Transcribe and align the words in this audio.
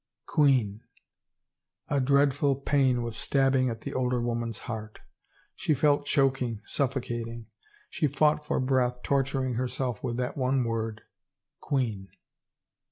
Queen! 0.25 0.81
A 1.87 2.01
dreadful 2.01 2.55
pain 2.55 3.03
was 3.03 3.15
stabbing 3.15 3.69
at 3.69 3.81
the 3.81 3.93
older 3.93 4.19
woman's 4.19 4.57
heart. 4.65 4.97
She 5.53 5.75
felt 5.75 6.07
choking, 6.07 6.59
suffocating. 6.65 7.45
She 7.91 8.07
fought 8.07 8.43
for 8.43 8.59
breath, 8.59 9.03
torturing 9.03 9.53
herself 9.53 10.03
with 10.03 10.17
that 10.17 10.35
one 10.35 10.63
word— 10.63 11.01
queen. 11.61 12.07